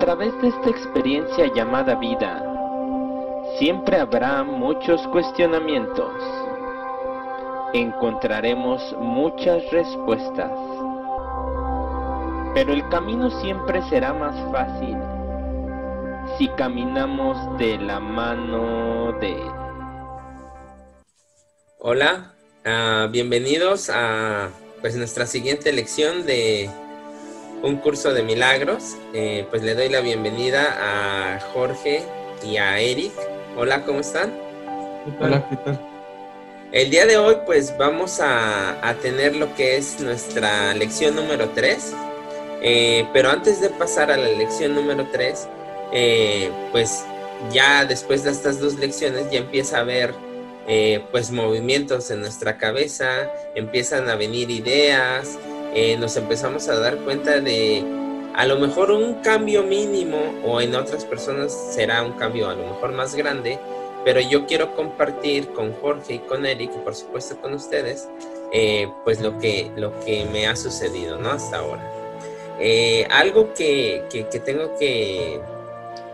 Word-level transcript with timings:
través 0.00 0.32
de 0.42 0.48
esta 0.48 0.70
experiencia 0.70 1.52
llamada 1.54 1.94
vida, 1.94 2.42
siempre 3.58 3.98
habrá 4.00 4.42
muchos 4.42 5.06
cuestionamientos. 5.08 6.12
Encontraremos 7.72 8.96
muchas 8.98 9.62
respuestas. 9.70 10.50
Pero 12.54 12.72
el 12.72 12.88
camino 12.88 13.30
siempre 13.42 13.80
será 13.82 14.12
más 14.12 14.34
fácil 14.50 14.96
si 16.38 16.48
caminamos 16.48 17.36
de 17.58 17.78
la 17.78 18.00
mano 18.00 19.12
de 19.20 19.36
Hola, 21.78 22.34
uh, 22.64 23.10
bienvenidos 23.10 23.90
a 23.90 24.50
pues 24.80 24.96
nuestra 24.96 25.26
siguiente 25.26 25.72
lección 25.72 26.24
de 26.26 26.70
un 27.62 27.76
curso 27.76 28.12
de 28.12 28.22
milagros. 28.22 28.96
Eh, 29.14 29.46
pues 29.50 29.62
le 29.62 29.74
doy 29.74 29.88
la 29.88 30.00
bienvenida 30.00 30.76
a 30.78 31.40
Jorge 31.52 32.02
y 32.44 32.56
a 32.56 32.78
Eric. 32.80 33.12
Hola, 33.56 33.84
¿cómo 33.84 34.00
están? 34.00 34.32
Hola, 35.20 35.46
¿qué 35.48 35.56
tal? 35.56 35.80
El 36.72 36.90
día 36.90 37.04
de 37.04 37.16
hoy 37.16 37.36
pues 37.46 37.76
vamos 37.76 38.20
a, 38.20 38.88
a 38.88 38.94
tener 38.94 39.34
lo 39.34 39.54
que 39.56 39.76
es 39.76 40.00
nuestra 40.00 40.72
lección 40.74 41.16
número 41.16 41.48
3. 41.50 41.94
Eh, 42.62 43.06
pero 43.12 43.30
antes 43.30 43.60
de 43.60 43.70
pasar 43.70 44.10
a 44.10 44.16
la 44.16 44.28
lección 44.28 44.74
número 44.74 45.06
3, 45.10 45.48
eh, 45.92 46.50
pues 46.72 47.04
ya 47.52 47.84
después 47.84 48.24
de 48.24 48.30
estas 48.30 48.60
dos 48.60 48.74
lecciones 48.74 49.30
ya 49.30 49.38
empieza 49.38 49.78
a 49.78 49.80
haber 49.80 50.14
eh, 50.68 51.02
pues 51.10 51.30
movimientos 51.30 52.10
en 52.10 52.20
nuestra 52.20 52.58
cabeza, 52.58 53.30
empiezan 53.54 54.08
a 54.10 54.14
venir 54.14 54.50
ideas, 54.50 55.38
eh, 55.74 55.96
nos 55.96 56.16
empezamos 56.16 56.68
a 56.68 56.78
dar 56.78 56.96
cuenta 56.98 57.40
de 57.40 57.84
a 58.34 58.46
lo 58.46 58.58
mejor 58.58 58.90
un 58.90 59.14
cambio 59.22 59.62
mínimo 59.62 60.34
o 60.44 60.60
en 60.60 60.74
otras 60.74 61.04
personas 61.04 61.52
será 61.74 62.02
un 62.02 62.12
cambio 62.12 62.48
a 62.48 62.54
lo 62.54 62.66
mejor 62.66 62.92
más 62.92 63.14
grande, 63.14 63.58
pero 64.04 64.20
yo 64.20 64.46
quiero 64.46 64.74
compartir 64.74 65.48
con 65.48 65.72
Jorge 65.74 66.14
y 66.14 66.18
con 66.20 66.46
Eric 66.46 66.70
y 66.74 66.78
por 66.78 66.94
supuesto 66.94 67.40
con 67.40 67.54
ustedes 67.54 68.08
eh, 68.52 68.88
pues 69.04 69.20
lo 69.20 69.38
que, 69.38 69.70
lo 69.76 69.98
que 70.00 70.24
me 70.26 70.46
ha 70.46 70.56
sucedido 70.56 71.18
¿no? 71.18 71.30
hasta 71.30 71.58
ahora. 71.58 71.82
algo 73.10 73.52
que, 73.54 74.04
que, 74.10 74.40
tengo 74.40 74.76
que, 74.78 75.40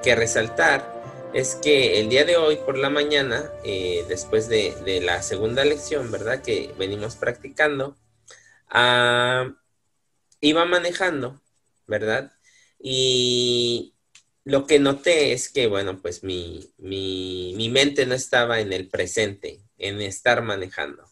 que 0.03 0.15
resaltar 0.15 0.97
es 1.37 1.55
que 1.55 2.01
el 2.01 2.09
día 2.09 2.25
de 2.25 2.39
hoy 2.39 2.57
por 2.57 2.79
la 2.79 2.89
mañana, 2.89 3.51
eh, 3.63 4.07
después 4.09 4.49
de, 4.49 4.75
la 5.03 5.23
segunda 5.23 5.67
lección, 5.67 6.11
¿verdad? 6.11 6.41
Que 6.41 6.73
venimos 6.79 7.17
practicando, 7.17 7.95
iba 10.41 10.65
manejando, 10.65 11.41
¿verdad? 11.87 12.33
Y 12.79 13.95
lo 14.45 14.67
que 14.67 14.79
noté 14.79 15.33
es 15.33 15.49
que, 15.49 15.67
bueno, 15.67 16.01
pues 16.01 16.23
mi, 16.23 16.73
mi 16.79 17.69
mente 17.71 18.07
no 18.07 18.15
estaba 18.15 18.61
en 18.61 18.73
el 18.73 18.89
presente, 18.89 19.63
en 19.79 20.01
estar 20.01 20.43
manejando. 20.43 21.05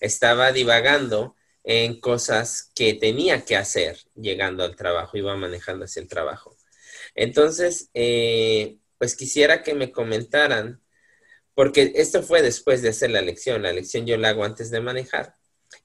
Estaba 0.00 0.52
divagando 0.52 1.36
en 1.66 2.00
cosas 2.00 2.70
que 2.74 2.94
tenía 2.94 3.44
que 3.44 3.56
hacer 3.56 3.98
llegando 4.14 4.62
al 4.64 4.76
trabajo, 4.76 5.16
iba 5.16 5.36
manejando 5.36 5.84
hacia 5.84 6.00
el 6.00 6.08
trabajo. 6.08 6.56
Entonces, 7.14 7.90
eh, 7.94 8.78
pues 8.98 9.16
quisiera 9.16 9.62
que 9.64 9.74
me 9.74 9.90
comentaran, 9.90 10.80
porque 11.54 11.92
esto 11.96 12.22
fue 12.22 12.42
después 12.42 12.82
de 12.82 12.90
hacer 12.90 13.10
la 13.10 13.20
lección, 13.20 13.62
la 13.62 13.72
lección 13.72 14.06
yo 14.06 14.16
la 14.16 14.30
hago 14.30 14.44
antes 14.44 14.70
de 14.70 14.80
manejar, 14.80 15.35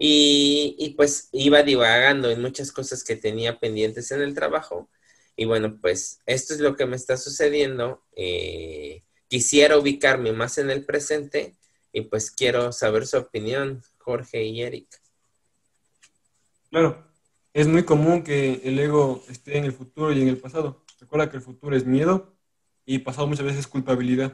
y, 0.03 0.95
pues 0.97 1.29
iba 1.31 1.61
divagando 1.61 2.31
en 2.31 2.41
muchas 2.41 2.71
cosas 2.71 3.03
que 3.03 3.15
tenía 3.15 3.59
pendientes 3.59 4.11
en 4.11 4.21
el 4.21 4.33
trabajo, 4.33 4.89
y 5.35 5.45
bueno, 5.45 5.77
pues 5.79 6.21
esto 6.25 6.55
es 6.55 6.59
lo 6.59 6.75
que 6.75 6.87
me 6.87 6.95
está 6.95 7.17
sucediendo, 7.17 8.03
eh, 8.15 9.03
quisiera 9.27 9.77
ubicarme 9.77 10.33
más 10.33 10.57
en 10.57 10.71
el 10.71 10.85
presente, 10.85 11.55
y 11.93 12.01
pues 12.01 12.31
quiero 12.31 12.71
saber 12.71 13.05
su 13.05 13.17
opinión, 13.17 13.83
Jorge 13.99 14.43
y 14.43 14.63
Eric. 14.63 14.87
Claro, 16.71 17.05
es 17.53 17.67
muy 17.67 17.83
común 17.83 18.23
que 18.23 18.59
el 18.63 18.79
ego 18.79 19.23
esté 19.29 19.59
en 19.59 19.65
el 19.65 19.73
futuro 19.73 20.11
y 20.11 20.21
en 20.21 20.29
el 20.29 20.37
pasado. 20.37 20.83
Recuerda 20.99 21.29
que 21.29 21.37
el 21.37 21.43
futuro 21.43 21.75
es 21.75 21.85
miedo 21.85 22.33
y 22.87 22.99
pasado 22.99 23.27
muchas 23.27 23.45
veces 23.45 23.67
culpabilidad. 23.67 24.33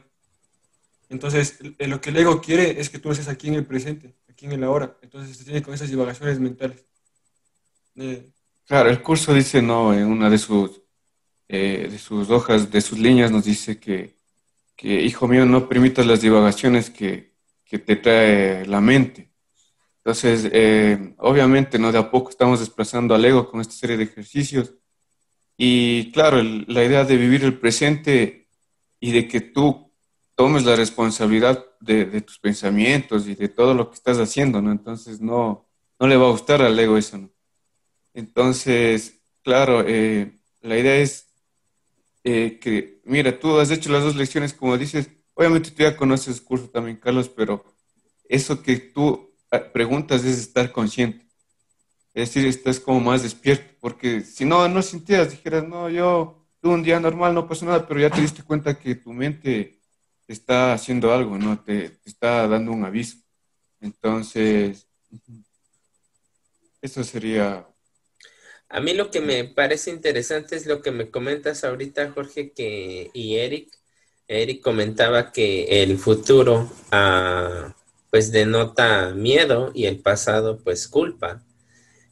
Entonces, 1.10 1.58
lo 1.80 2.00
que 2.00 2.12
el 2.12 2.18
ego 2.18 2.42
quiere 2.42 2.80
es 2.80 2.90
que 2.90 3.00
tú 3.00 3.12
estés 3.12 3.28
aquí 3.28 3.50
en 3.50 3.56
el 3.56 3.66
presente, 3.66 4.16
aquí 4.38 4.46
en 4.46 4.52
el 4.52 4.64
ahora. 4.64 4.96
Entonces, 5.02 5.36
se 5.36 5.44
tiene 5.44 5.64
con 5.64 5.74
esas 5.74 5.90
divagaciones 5.90 6.40
mentales. 6.40 6.86
Eh, 7.96 8.30
claro, 8.68 8.88
el 8.92 9.02
curso 9.02 9.34
dice, 9.34 9.64
no, 9.64 9.96
en 9.96 10.06
una 10.06 10.30
de 10.30 10.38
sus, 10.38 10.80
eh, 11.48 11.88
de 11.90 11.98
sus 11.98 12.30
hojas, 12.30 12.70
de 12.70 12.82
sus 12.82 13.00
líneas, 13.00 13.32
nos 13.32 13.46
dice 13.46 13.80
que, 13.80 14.16
que 14.76 15.02
hijo 15.02 15.28
mío, 15.28 15.44
no 15.48 15.68
permitas 15.68 16.06
las 16.06 16.22
divagaciones 16.22 16.92
que, 16.92 17.34
que 17.66 17.80
te 17.80 17.96
trae 17.96 18.64
la 18.68 18.80
mente. 18.80 19.32
Entonces, 19.98 20.48
eh, 20.54 21.16
obviamente, 21.18 21.80
¿no? 21.80 21.92
De 21.92 21.98
a 21.98 22.12
poco 22.12 22.30
estamos 22.30 22.60
desplazando 22.60 23.16
al 23.16 23.26
ego 23.26 23.50
con 23.50 23.60
esta 23.60 23.74
serie 23.74 23.98
de 23.98 24.04
ejercicios 24.04 24.76
y 25.58 26.12
claro, 26.12 26.44
la 26.44 26.84
idea 26.84 27.04
de 27.04 27.18
vivir 27.18 27.44
el 27.44 27.58
presente 27.58 28.48
y 29.00 29.12
de 29.12 29.28
que 29.28 29.42
tú 29.42 29.87
tomes 30.38 30.66
la 30.66 30.76
responsabilidad 30.76 31.66
de, 31.80 32.22
tus 32.22 32.38
pensamientos 32.38 33.28
y 33.28 33.34
de 33.34 33.50
todo 33.50 33.74
lo 33.74 33.90
que 33.90 33.96
estás 33.96 34.20
haciendo, 34.20 34.62
¿no? 34.62 34.72
Entonces 34.72 35.20
no, 35.20 35.68
no 36.00 36.08
le 36.08 36.16
va 36.16 36.28
a 36.28 36.32
gustar 36.32 36.62
al 36.62 36.78
ego 36.78 36.96
eso, 36.96 37.18
¿no? 37.18 37.32
Entonces, 38.14 39.20
claro, 39.42 39.84
eh, 39.88 40.32
la 40.62 40.78
idea 40.78 40.96
es 40.98 41.26
eh, 42.24 42.60
que, 42.62 43.02
mira, 43.06 43.40
tú 43.40 43.58
has 43.58 43.72
hecho 43.72 43.92
las 43.92 44.04
dos 44.04 44.16
lecciones, 44.16 44.54
como 44.54 44.78
dices, 44.78 45.10
obviamente 45.34 45.72
tú 45.72 45.82
ya 45.82 45.98
conoces 45.98 46.38
el 46.38 46.44
curso 46.44 46.70
también, 46.70 46.98
Carlos, 46.98 47.30
pero 47.30 47.66
eso 48.30 48.62
que 48.62 48.78
tú 48.78 49.32
ah, 49.50 49.64
preguntas 49.74 50.24
es 50.24 50.38
estar 50.38 50.72
consciente. 50.72 51.26
Es 52.14 52.30
decir, 52.30 52.48
estás 52.48 52.80
como 52.80 53.00
más 53.00 53.24
despierto, 53.24 53.74
porque 53.80 54.22
si 54.22 54.46
no, 54.46 54.70
no 54.70 54.84
sintieras, 54.84 55.32
dijeras, 55.32 55.68
no, 55.68 55.90
yo 55.90 56.46
tuve 56.62 56.76
un 56.76 56.84
día 56.84 57.00
normal, 57.00 57.34
no 57.34 57.48
pasó 57.48 57.66
nada, 57.66 57.88
pero 57.88 58.00
ya 58.00 58.12
te 58.12 58.22
diste 58.22 58.44
cuenta 58.44 58.78
que 58.78 58.94
tu 58.94 59.12
mente 59.14 59.77
está 60.28 60.74
haciendo 60.74 61.14
algo, 61.14 61.38
¿no? 61.38 61.64
Te, 61.64 61.98
está 62.06 62.48
dando 62.48 62.72
un 62.72 62.84
aviso. 62.84 63.18
Entonces, 63.80 64.88
eso 66.82 67.04
sería... 67.04 67.68
A 68.70 68.82
mí 68.82 68.94
lo 68.94 69.12
que 69.12 69.22
me 69.22 69.46
parece 69.46 69.92
interesante 69.92 70.58
es 70.58 70.66
lo 70.66 70.82
que 70.82 70.92
me 70.92 71.10
comentas 71.10 71.64
ahorita, 71.64 72.12
Jorge, 72.12 72.52
que, 72.52 73.10
y 73.14 73.38
Eric. 73.38 73.70
Eric 74.28 74.62
comentaba 74.62 75.32
que 75.32 75.84
el 75.84 75.98
futuro 75.98 76.70
ah, 76.92 77.74
pues 78.10 78.32
denota 78.32 79.14
miedo 79.14 79.72
y 79.74 79.86
el 79.86 80.00
pasado 80.00 80.60
pues 80.60 80.88
culpa. 80.90 81.44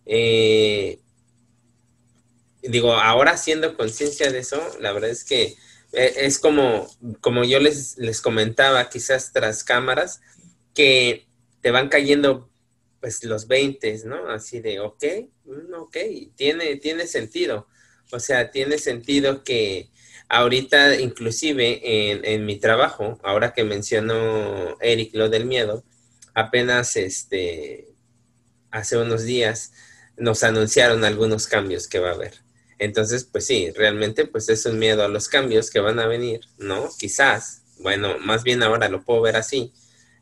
Eh, 0.06 1.00
digo, 2.62 2.94
ahora 2.94 3.32
haciendo 3.32 3.76
conciencia 3.76 4.32
de 4.32 4.40
eso, 4.40 4.62
la 4.80 4.94
verdad 4.94 5.10
es 5.10 5.24
que 5.24 5.56
es 5.92 6.40
como, 6.40 6.88
como 7.22 7.44
yo 7.44 7.60
les, 7.60 7.98
les 7.98 8.22
comentaba, 8.22 8.90
quizás 8.90 9.32
tras 9.32 9.64
cámaras, 9.64 10.22
que 10.74 11.28
te 11.62 11.72
van 11.72 11.90
cayendo 11.90 12.50
pues 13.00 13.24
los 13.24 13.48
20, 13.48 14.02
¿no? 14.06 14.30
Así 14.30 14.60
de, 14.60 14.80
ok, 14.80 15.04
mm, 15.46 15.74
ok, 15.76 15.98
tiene, 16.36 16.76
tiene 16.78 17.08
sentido. 17.08 17.68
O 18.12 18.20
sea, 18.20 18.52
tiene 18.52 18.78
sentido 18.78 19.44
que 19.44 19.90
ahorita, 20.30 21.00
inclusive 21.00 22.12
en, 22.12 22.26
en 22.26 22.46
mi 22.46 22.58
trabajo, 22.58 23.20
ahora 23.24 23.54
que 23.54 23.64
mencionó 23.64 24.78
Eric 24.82 25.14
lo 25.14 25.30
del 25.30 25.46
miedo, 25.46 25.84
apenas 26.34 26.96
este, 26.98 27.88
hace 28.72 28.98
unos 28.98 29.24
días, 29.24 29.74
nos 30.18 30.44
anunciaron 30.44 31.04
algunos 31.04 31.48
cambios 31.48 31.88
que 31.88 32.00
va 32.00 32.10
a 32.10 32.14
haber. 32.14 32.45
Entonces, 32.80 33.24
pues 33.24 33.46
sí, 33.46 33.72
realmente 33.72 34.26
pues 34.26 34.50
es 34.50 34.66
un 34.66 34.80
miedo 34.80 35.04
a 35.04 35.08
los 35.08 35.30
cambios 35.30 35.70
que 35.70 35.80
van 35.80 36.00
a 36.00 36.08
venir, 36.08 36.42
¿no? 36.58 36.90
Quizás, 36.98 37.62
bueno, 37.80 38.18
más 38.20 38.44
bien 38.44 38.64
ahora 38.64 38.90
lo 38.90 39.04
puedo 39.04 39.22
ver 39.22 39.38
así, 39.38 39.72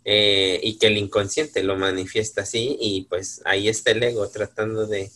eh, 0.06 0.60
y 0.62 0.78
que 0.78 0.88
el 0.88 0.98
inconsciente 0.98 1.64
lo 1.64 1.76
manifiesta 1.78 2.42
así, 2.42 2.78
y 2.80 3.04
pues 3.10 3.42
ahí 3.46 3.70
está 3.70 3.92
el 3.92 4.04
ego 4.04 4.30
tratando 4.30 4.86
de, 4.86 5.12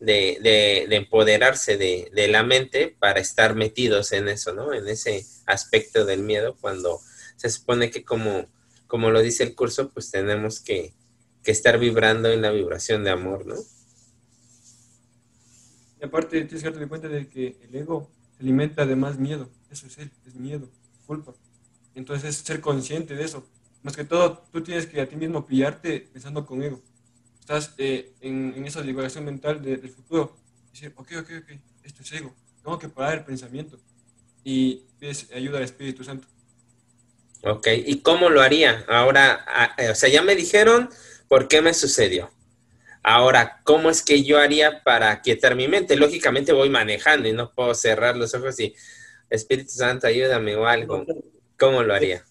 empoderarse 0.00 1.76
de, 1.76 2.10
de, 2.12 2.28
la 2.28 2.42
mente 2.42 2.94
para 2.98 3.20
estar 3.20 3.54
metidos 3.54 4.12
en 4.12 4.28
eso, 4.28 4.52
¿no? 4.52 4.72
En 4.72 4.88
ese 4.88 5.26
aspecto 5.46 6.04
del 6.04 6.22
miedo, 6.22 6.56
cuando 6.60 7.00
se 7.36 7.50
supone 7.50 7.90
que 7.90 8.04
como, 8.04 8.46
como 8.86 9.10
lo 9.10 9.22
dice 9.22 9.44
el 9.44 9.54
curso, 9.54 9.90
pues 9.90 10.10
tenemos 10.10 10.60
que, 10.60 10.92
que 11.44 11.52
estar 11.52 11.78
vibrando 11.78 12.30
en 12.30 12.42
la 12.42 12.50
vibración 12.50 13.04
de 13.04 13.10
amor, 13.10 13.46
¿no? 13.46 13.56
Y 16.00 16.04
aparte 16.04 16.40
tienes 16.42 16.62
que 16.62 16.70
darte 16.70 16.88
cuenta 16.88 17.08
de 17.08 17.28
que 17.28 17.58
el 17.62 17.74
ego 17.74 18.10
se 18.36 18.42
alimenta 18.42 18.86
de 18.86 18.96
más 18.96 19.18
miedo. 19.18 19.50
Eso 19.70 19.86
es 19.86 19.98
él, 19.98 20.10
es 20.26 20.34
miedo, 20.34 20.68
culpa. 21.06 21.34
Entonces 21.94 22.30
es 22.30 22.36
ser 22.36 22.60
consciente 22.60 23.14
de 23.14 23.24
eso. 23.24 23.46
Más 23.82 23.96
que 23.96 24.04
todo, 24.04 24.42
tú 24.52 24.62
tienes 24.62 24.86
que 24.86 25.00
a 25.00 25.08
ti 25.08 25.16
mismo 25.16 25.46
pillarte 25.46 26.08
pensando 26.12 26.46
con 26.46 26.62
ego. 26.62 26.80
Estás 27.38 27.74
eh, 27.78 28.12
en, 28.20 28.64
esa 28.66 28.82
divagación 28.82 29.24
mental 29.24 29.62
del 29.62 29.90
futuro. 29.90 30.36
Decir, 30.72 30.92
ok, 30.96 31.08
ok, 31.20 31.30
ok, 31.42 31.50
esto 31.84 32.02
es 32.02 32.12
ego. 32.12 32.34
Tengo 32.62 32.78
que 32.78 32.88
parar 32.88 33.18
el 33.18 33.24
pensamiento. 33.24 33.78
y 34.44 34.84
pides 34.98 35.28
ayuda 35.34 35.58
al 35.58 35.64
Espíritu 35.64 36.04
Santo. 36.04 36.26
Ok, 37.42 37.68
¿y 37.86 38.00
cómo 38.00 38.28
lo 38.28 38.42
haría? 38.42 38.84
Ahora, 38.88 39.44
o 39.90 39.94
sea, 39.94 40.08
ya 40.08 40.22
me 40.22 40.34
dijeron 40.34 40.90
por 41.28 41.48
qué 41.48 41.62
me 41.62 41.72
sucedió. 41.72 42.30
Ahora, 43.02 43.60
¿cómo 43.64 43.88
es 43.88 44.02
que 44.02 44.22
yo 44.22 44.38
haría 44.38 44.82
para 44.82 45.22
quietar 45.22 45.56
mi 45.56 45.68
mente? 45.68 45.96
Lógicamente 45.96 46.52
voy 46.52 46.68
manejando 46.68 47.28
y 47.28 47.32
no 47.32 47.50
puedo 47.52 47.74
cerrar 47.74 48.16
los 48.16 48.34
ojos 48.34 48.60
y 48.60 48.74
Espíritu 49.30 49.70
Santo, 49.70 50.06
ayúdame 50.06 50.54
o 50.56 50.66
algo. 50.66 51.06
¿Cómo 51.58 51.82
lo 51.82 51.94
haría? 51.94 52.24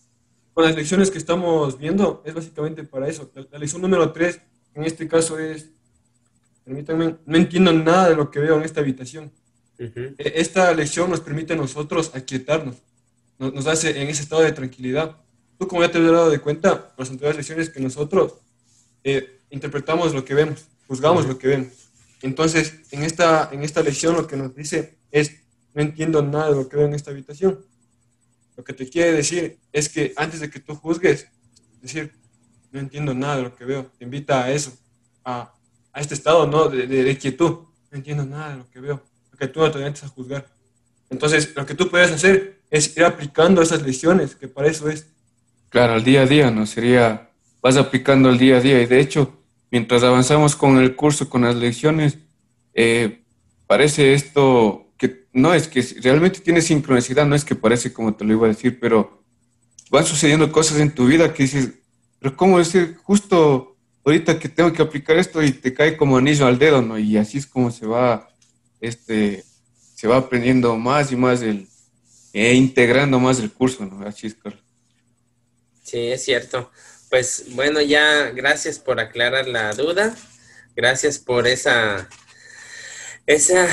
Con 0.54 0.66
las 0.66 0.76
lecciones 0.76 1.10
que 1.10 1.18
estamos 1.18 1.80
viendo, 1.80 2.22
es 2.26 2.34
básicamente 2.34 2.84
para 2.84 3.08
eso. 3.08 3.32
La, 3.52 3.58
lección 3.58 3.82
número 3.82 4.12
3, 4.12 4.42
en 4.76 4.84
este 4.84 5.08
caso 5.08 5.40
es, 5.40 5.72
permítanme, 6.66 7.16
no 7.26 7.38
entiendo 7.38 7.74
nada 7.74 8.10
de 8.10 8.16
lo 8.16 8.30
que 8.30 8.40
veo 8.40 8.58
en 8.58 8.64
esta 8.64 8.82
habitación. 8.82 9.32
E, 9.80 10.14
esta 10.36 10.72
lección 10.74 11.10
nos 11.10 11.22
permite 11.22 11.54
a 11.54 11.56
nosotros 11.56 12.12
aquietarnos, 12.14 12.76
nos, 13.40 13.54
nos, 13.54 13.66
hace 13.66 14.02
en 14.02 14.10
ese 14.10 14.22
estado 14.22 14.42
de 14.42 14.52
tranquilidad. 14.52 15.16
Tú, 15.58 15.68
como 15.68 15.82
ya 15.82 15.92
te 15.92 15.98
has 15.98 16.04
dado 16.04 16.30
de 16.30 16.40
cuenta, 16.40 16.94
las 16.98 17.10
anteriores 17.10 17.38
lecciones 17.38 17.70
que 17.70 17.80
nosotros 17.80 18.36
eh, 19.04 19.39
interpretamos 19.50 20.14
lo 20.14 20.24
que 20.26 20.34
vemos, 20.34 20.66
juzgamos 20.88 21.26
lo 21.26 21.38
que 21.38 21.48
vemos. 21.48 21.74
Entonces, 22.22 22.82
en 22.92 23.04
esta, 23.04 23.50
en 23.52 23.64
esta 23.64 23.82
lección 23.82 24.16
lo 24.16 24.28
que 24.28 24.36
nos 24.36 24.56
dice 24.56 24.98
es, 25.12 25.32
no 25.74 25.82
entiendo 25.82 26.22
nada 26.22 26.50
de 26.50 26.56
lo 26.56 26.68
que 26.68 26.78
veo 26.78 26.88
en 26.88 26.94
esta 26.94 27.12
habitación. 27.12 27.60
Lo 28.58 28.64
que 28.64 28.74
te 28.74 28.90
quiere 28.90 29.14
decir 29.14 29.58
es 29.72 29.88
que 29.88 30.14
antes 30.18 30.42
de 30.42 30.50
que 30.50 30.60
tú 30.60 30.76
juzgues, 30.76 31.28
decir, 31.82 32.14
no 32.72 32.80
entiendo 32.80 33.14
nada 33.14 33.38
de 33.38 33.44
lo 33.44 33.56
que 33.56 33.66
veo, 33.66 33.92
te 33.98 34.04
invita 34.04 34.44
a 34.44 34.52
eso, 34.52 34.78
a, 35.24 35.54
a 35.94 36.02
este 36.02 36.14
estado 36.14 36.46
¿no? 36.46 36.68
de, 36.68 36.86
de, 36.86 37.18
quietud. 37.18 37.60
No 37.92 37.98
entiendo 37.98 38.26
nada 38.26 38.52
de 38.52 38.58
lo 38.58 38.70
que 38.70 38.80
veo, 38.80 39.02
porque 39.30 39.48
tú 39.48 39.62
no 39.62 39.72
te 39.72 39.80
metes 39.80 40.04
a 40.04 40.10
juzgar. 40.10 40.46
Entonces, 41.10 41.56
lo 41.56 41.66
que 41.66 41.74
tú 41.74 41.90
puedes 41.90 42.12
hacer 42.12 42.60
es 42.70 42.96
ir 42.96 43.04
aplicando 43.04 43.62
esas 43.62 43.82
lecciones, 43.82 44.36
que 44.36 44.48
para 44.48 44.68
eso 44.68 44.90
es. 44.90 45.08
Claro, 45.70 45.94
al 45.94 46.04
día 46.04 46.22
a 46.22 46.26
día, 46.26 46.52
¿no? 46.52 46.66
Sería, 46.66 47.30
vas 47.62 47.78
aplicando 47.78 48.30
el 48.30 48.38
día 48.38 48.58
a 48.58 48.62
día 48.62 48.82
y 48.82 48.86
de 48.86 49.00
hecho, 49.00 49.39
mientras 49.72 50.04
avanzamos 50.04 50.56
con 50.56 50.78
el 50.78 50.96
curso, 50.96 51.30
con 51.30 51.44
las 51.44 51.56
lecciones, 51.56 52.18
eh, 52.74 53.24
parece 53.68 54.14
esto 54.14 54.88
que 54.98 55.28
no 55.34 55.54
es 55.54 55.68
que 55.68 55.82
realmente 56.02 56.40
tiene 56.40 56.62
sincronicidad, 56.62 57.26
no 57.26 57.36
es 57.36 57.46
que 57.46 57.56
parece 57.56 57.94
como 57.94 58.16
te 58.16 58.26
lo 58.26 58.34
iba 58.34 58.46
a 58.46 58.50
decir, 58.50 58.80
pero 58.80 59.24
van 59.90 60.06
sucediendo 60.06 60.52
cosas 60.52 60.80
en 60.80 60.94
tu 60.94 61.08
vida 61.08 61.34
que 61.34 61.44
dices, 61.44 61.70
pero 62.20 62.36
¿cómo 62.36 62.60
decir 62.60 62.98
justo 63.04 63.78
ahorita 64.06 64.40
que 64.40 64.50
tengo 64.50 64.74
que 64.74 64.82
aplicar 64.82 65.18
esto 65.18 65.42
y 65.44 65.52
te 65.52 65.74
cae 65.74 65.98
como 65.98 66.18
anillo 66.18 66.46
al 66.46 66.60
dedo, 66.60 66.82
¿no? 66.82 66.98
Y 66.98 67.18
así 67.18 67.38
es 67.38 67.46
como 67.46 67.72
se 67.72 67.86
va, 67.86 68.30
este, 68.82 69.44
se 69.96 70.08
va 70.08 70.18
aprendiendo 70.18 70.76
más 70.78 71.12
y 71.12 71.16
más 71.16 71.42
el, 71.42 71.68
e 72.34 72.54
integrando 72.54 73.20
más 73.20 73.40
el 73.40 73.52
curso, 73.52 73.86
¿no? 73.86 74.06
Así 74.06 74.28
es, 74.28 74.36
Carlos. 74.36 74.64
Sí, 75.84 75.98
es 75.98 76.24
cierto. 76.24 76.72
Pues 77.10 77.46
bueno, 77.50 77.82
ya 77.82 78.30
gracias 78.30 78.80
por 78.80 79.00
aclarar 79.00 79.48
la 79.48 79.74
duda. 79.74 80.16
Gracias 80.76 81.20
por 81.20 81.48
esa, 81.48 82.08
esa 83.26 83.68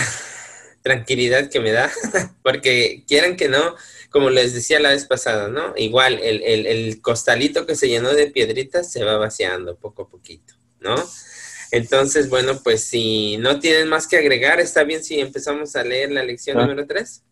tranquilidad 0.82 1.50
que 1.50 1.60
me 1.60 1.72
da, 1.72 1.90
porque 2.42 3.04
quieran 3.06 3.36
que 3.36 3.48
no, 3.48 3.76
como 4.10 4.30
les 4.30 4.54
decía 4.54 4.80
la 4.80 4.90
vez 4.90 5.04
pasada, 5.04 5.48
¿no? 5.48 5.74
Igual 5.76 6.20
el, 6.20 6.42
el, 6.66 7.00
costalito 7.00 7.66
que 7.66 7.74
se 7.74 7.88
llenó 7.88 8.14
de 8.14 8.28
piedritas 8.28 8.90
se 8.90 9.04
va 9.04 9.16
vaciando 9.18 9.76
poco 9.76 10.02
a 10.02 10.08
poquito, 10.08 10.54
¿no? 10.80 10.94
Entonces, 11.72 12.30
bueno, 12.30 12.60
pues 12.62 12.84
si 12.84 13.36
no 13.38 13.58
tienen 13.58 13.88
más 13.88 14.06
que 14.06 14.16
agregar, 14.16 14.60
está 14.60 14.84
bien 14.84 15.02
si 15.02 15.20
empezamos 15.20 15.74
a 15.76 15.82
leer 15.82 16.12
la 16.12 16.22
lección 16.22 16.58
ah. 16.58 16.62
número 16.62 16.86
3. 16.86 17.22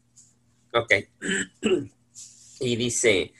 Ok. 0.74 0.92
y 2.60 2.76
dice, 2.76 3.32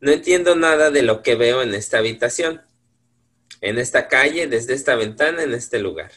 no 0.00 0.12
entiendo 0.12 0.56
nada 0.56 0.90
de 0.90 1.02
lo 1.02 1.22
que 1.22 1.34
veo 1.34 1.62
en 1.62 1.74
esta 1.74 1.98
habitación, 1.98 2.62
en 3.60 3.78
esta 3.78 4.08
calle, 4.08 4.46
desde 4.46 4.74
esta 4.74 4.94
ventana, 4.94 5.42
en 5.42 5.54
este 5.54 5.78
lugar. 5.78 6.12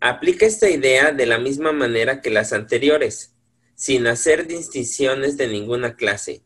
Aplica 0.00 0.44
esta 0.44 0.68
idea 0.68 1.12
de 1.12 1.26
la 1.26 1.38
misma 1.38 1.72
manera 1.72 2.20
que 2.20 2.30
las 2.30 2.52
anteriores, 2.52 3.34
sin 3.74 4.06
hacer 4.06 4.46
distinciones 4.46 5.36
de 5.36 5.48
ninguna 5.48 5.96
clase. 5.96 6.42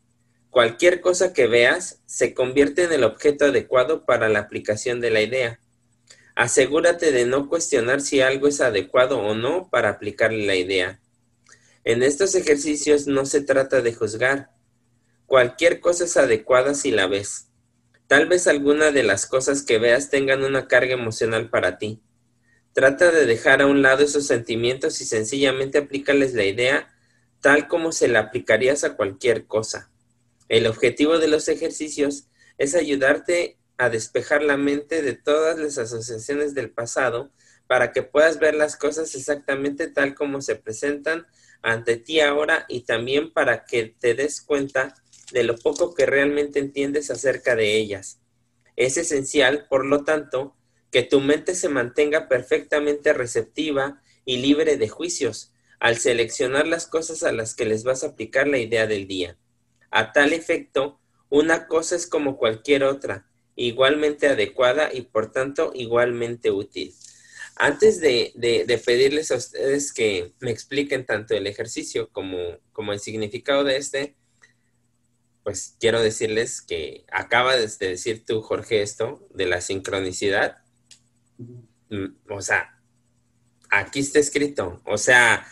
Cualquier 0.51 1.01
cosa 1.01 1.33
que 1.33 1.47
veas 1.47 2.01
se 2.07 2.35
convierte 2.35 2.85
en 2.85 2.93
el 2.93 3.05
objeto 3.05 3.47
adecuado 3.47 4.05
para 4.05 4.29
la 4.29 4.41
aplicación 4.41 5.01
de 5.01 5.11
la 5.11 5.23
idea. 5.23 5.61
Asegúrate 6.35 7.11
de 7.11 7.27
no 7.27 7.49
cuestionar 7.49 8.01
si 8.01 8.21
algo 8.21 8.49
es 8.49 8.61
adecuado 8.61 9.19
o 9.19 9.35
no 9.35 9.69
para 9.71 9.89
aplicarle 9.89 10.47
la 10.47 10.55
idea. 10.55 11.01
En 11.85 12.03
estos 12.03 12.35
ejercicios 12.35 13.07
no 13.07 13.27
se 13.27 13.41
trata 13.41 13.81
de 13.83 13.93
juzgar, 13.95 14.51
Cualquier 15.29 15.81
cosa 15.81 16.05
es 16.05 16.17
adecuada 16.17 16.73
si 16.73 16.91
la 16.91 17.07
ves. 17.07 17.49
Tal 18.07 18.29
vez 18.29 18.47
alguna 18.47 18.93
de 18.93 19.03
las 19.03 19.27
cosas 19.27 19.63
que 19.63 19.79
veas 19.79 20.09
tengan 20.09 20.43
una 20.43 20.69
carga 20.69 20.95
emocional 20.95 21.51
para 21.51 21.77
ti. 21.77 22.01
Trata 22.73 23.11
de 23.11 23.27
dejar 23.27 23.61
a 23.61 23.67
un 23.67 23.83
lado 23.83 24.03
esos 24.03 24.27
sentimientos 24.27 25.03
y 25.03 25.05
sencillamente 25.05 25.77
aplícales 25.77 26.33
la 26.33 26.45
idea 26.45 26.89
tal 27.43 27.69
como 27.69 27.93
se 27.93 28.09
la 28.09 28.21
aplicarías 28.21 28.85
a 28.85 28.97
cualquier 28.97 29.45
cosa. 29.47 29.91
El 30.49 30.67
objetivo 30.67 31.19
de 31.19 31.29
los 31.29 31.49
ejercicios 31.49 32.29
es 32.57 32.75
ayudarte 32.75 33.59
a 33.77 33.91
despejar 33.91 34.43
la 34.43 34.57
mente 34.57 35.03
de 35.03 35.13
todas 35.13 35.59
las 35.59 35.77
asociaciones 35.77 36.55
del 36.55 36.71
pasado 36.71 37.31
para 37.67 37.93
que 37.93 38.03
puedas 38.03 38.39
ver 38.39 38.55
las 38.55 38.77
cosas 38.77 39.15
exactamente 39.15 39.89
tal 39.89 40.15
como 40.15 40.41
se 40.41 40.57
presentan 40.57 41.27
ante 41.61 41.99
ti 41.99 42.21
ahora 42.21 42.65
y 42.67 42.85
también 42.85 43.31
para 43.31 43.67
que 43.67 43.95
te 44.01 44.15
des 44.15 44.41
cuenta 44.41 44.95
de 45.33 45.45
lo 45.45 45.57
poco 45.57 45.95
que 45.95 46.07
realmente 46.07 46.59
entiendes 46.59 47.11
acerca 47.11 47.57
de 47.57 47.77
ellas. 47.77 48.21
Es 48.77 48.97
esencial, 48.97 49.67
por 49.69 49.85
lo 49.85 50.05
tanto, 50.05 50.57
que 50.91 51.03
tu 51.03 51.21
mente 51.21 51.55
se 51.55 51.69
mantenga 51.69 52.29
perfectamente 52.29 53.13
receptiva 53.13 54.03
y 54.25 54.39
libre 54.39 54.77
de 54.77 54.89
juicios 54.89 55.53
al 55.81 55.97
seleccionar 55.99 56.67
las 56.67 56.87
cosas 56.87 57.23
a 57.23 57.33
las 57.33 57.55
que 57.55 57.65
les 57.65 57.85
vas 57.85 58.03
a 58.03 58.09
aplicar 58.09 58.49
la 58.49 58.59
idea 58.59 58.87
del 58.87 59.07
día. 59.07 59.37
A 59.91 60.13
tal 60.13 60.33
efecto, 60.33 61.01
una 61.29 61.67
cosa 61.67 61.95
es 61.97 62.07
como 62.07 62.37
cualquier 62.37 62.85
otra, 62.85 63.27
igualmente 63.55 64.29
adecuada 64.29 64.91
y 64.93 65.03
por 65.03 65.31
tanto 65.31 65.73
igualmente 65.75 66.51
útil. 66.51 66.95
Antes 67.57 68.01
de, 68.01 68.33
pedirles 68.85 69.33
a 69.33 69.37
ustedes 69.37 69.93
que 69.93 70.33
me 70.41 70.51
expliquen 70.51 71.05
tanto 71.05 71.35
el 71.35 71.47
ejercicio 71.47 72.09
como, 72.13 72.39
como 72.73 72.93
el 72.93 73.01
significado 73.01 73.65
de 73.65 73.77
este, 73.77 74.15
pues 75.43 75.77
quiero 75.81 76.01
decirles 76.03 76.61
que 76.61 77.05
acaba 77.11 77.57
de 77.57 77.67
decir 77.67 78.25
tú, 78.25 78.43
Jorge, 78.43 78.83
esto 78.83 79.27
de 79.33 79.47
la 79.47 79.61
sincronicidad. 79.61 80.59
Mm, 81.89 82.07
o 82.31 82.43
sea, 82.43 82.81
aquí 83.71 84.01
está 84.01 84.19
escrito. 84.19 84.83
O 84.85 84.99
sea, 84.99 85.47